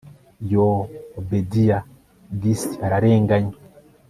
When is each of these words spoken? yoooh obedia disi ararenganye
yoooh 0.53 0.79
obedia 1.19 1.77
disi 2.41 2.71
ararenganye 2.85 3.55